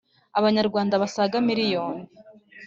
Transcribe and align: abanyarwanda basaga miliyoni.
abanyarwanda 0.37 0.93
basaga 1.03 1.37
miliyoni. 1.47 2.03